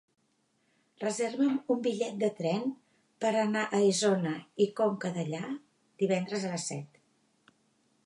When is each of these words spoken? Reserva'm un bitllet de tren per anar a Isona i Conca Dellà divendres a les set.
Reserva'm 1.03 1.59
un 1.73 1.83
bitllet 1.87 2.17
de 2.23 2.31
tren 2.41 2.65
per 3.25 3.35
anar 3.43 3.67
a 3.67 3.83
Isona 3.91 4.35
i 4.67 4.71
Conca 4.83 5.15
Dellà 5.21 5.45
divendres 6.05 6.49
a 6.53 6.57
les 6.57 6.71
set. 6.73 7.03